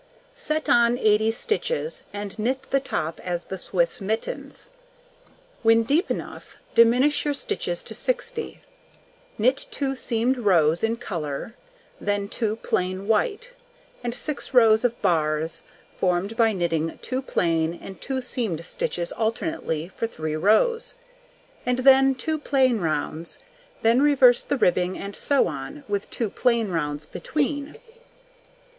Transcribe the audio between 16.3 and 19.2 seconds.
by knitting 2 plain and 2 seamed stitches